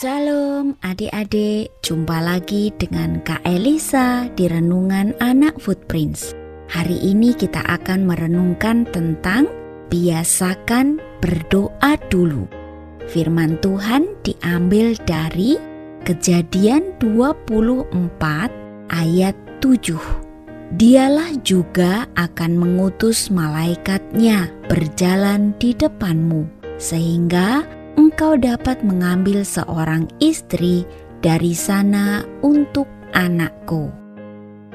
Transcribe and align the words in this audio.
Salam 0.00 0.80
adik-adik, 0.80 1.76
jumpa 1.84 2.24
lagi 2.24 2.72
dengan 2.80 3.20
Kak 3.20 3.44
Elisa 3.44 4.32
di 4.32 4.48
Renungan 4.48 5.12
Anak 5.20 5.60
Footprints. 5.60 6.32
Hari 6.72 7.04
ini 7.04 7.36
kita 7.36 7.60
akan 7.60 8.08
merenungkan 8.08 8.88
tentang 8.88 9.44
biasakan 9.92 11.04
berdoa 11.20 12.00
dulu. 12.08 12.48
Firman 13.12 13.60
Tuhan 13.60 14.08
diambil 14.24 14.96
dari 15.04 15.60
Kejadian 16.08 16.96
24 17.04 17.92
ayat 18.88 19.36
7. 19.60 20.80
Dialah 20.80 21.36
juga 21.44 22.08
akan 22.16 22.56
mengutus 22.56 23.28
malaikatnya 23.28 24.48
berjalan 24.64 25.52
di 25.60 25.76
depanmu, 25.76 26.48
sehingga 26.80 27.68
engkau 27.98 28.38
dapat 28.38 28.82
mengambil 28.84 29.42
seorang 29.42 30.06
istri 30.22 30.84
dari 31.24 31.56
sana 31.56 32.22
untuk 32.44 32.86
anakku. 33.16 33.90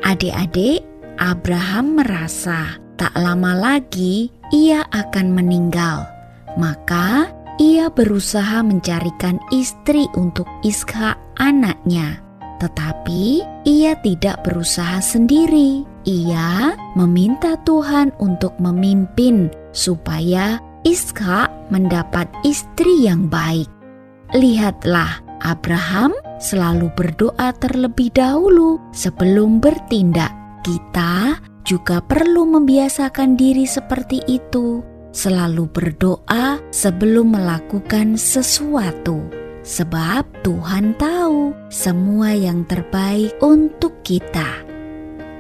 Adik-adik, 0.04 0.84
Abraham 1.18 2.00
merasa 2.04 2.76
tak 2.96 3.16
lama 3.16 3.56
lagi 3.56 4.32
ia 4.52 4.84
akan 4.92 5.36
meninggal. 5.36 6.08
Maka 6.56 7.28
ia 7.60 7.88
berusaha 7.92 8.64
mencarikan 8.64 9.40
istri 9.52 10.08
untuk 10.16 10.48
Ishak 10.64 11.16
anaknya. 11.40 12.20
Tetapi 12.60 13.44
ia 13.68 14.00
tidak 14.00 14.48
berusaha 14.48 15.04
sendiri. 15.04 15.84
Ia 16.08 16.78
meminta 16.96 17.60
Tuhan 17.68 18.16
untuk 18.22 18.56
memimpin 18.62 19.52
supaya 19.76 20.62
Ishak 20.86 21.50
mendapat 21.74 22.30
istri 22.46 23.10
yang 23.10 23.26
baik. 23.26 23.66
Lihatlah, 24.38 25.18
Abraham 25.42 26.14
selalu 26.38 26.94
berdoa 26.94 27.58
terlebih 27.58 28.14
dahulu 28.14 28.78
sebelum 28.94 29.58
bertindak. 29.58 30.30
Kita 30.62 31.42
juga 31.66 32.06
perlu 32.06 32.46
membiasakan 32.46 33.34
diri 33.34 33.66
seperti 33.66 34.22
itu, 34.30 34.86
selalu 35.10 35.66
berdoa 35.74 36.62
sebelum 36.70 37.34
melakukan 37.34 38.14
sesuatu, 38.14 39.26
sebab 39.66 40.22
Tuhan 40.46 40.94
tahu 41.02 41.50
semua 41.74 42.30
yang 42.38 42.62
terbaik 42.70 43.34
untuk 43.42 44.06
kita. 44.06 44.62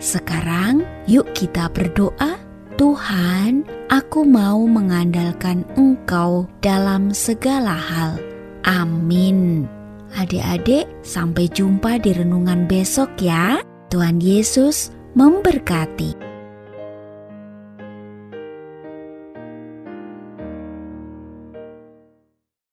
Sekarang, 0.02 0.82
yuk 1.06 1.30
kita 1.38 1.70
berdoa 1.70 2.42
Tuhan, 2.82 3.75
aku 3.90 4.26
mau 4.26 4.62
mengandalkan 4.66 5.66
Engkau 5.78 6.50
dalam 6.62 7.14
segala 7.14 7.74
hal. 7.76 8.18
Amin. 8.66 9.70
Adik-adik, 10.16 10.88
sampai 11.04 11.52
jumpa 11.52 12.00
di 12.00 12.16
renungan 12.16 12.66
besok 12.66 13.12
ya. 13.20 13.60
Tuhan 13.92 14.24
Yesus 14.24 14.90
memberkati. 15.14 16.35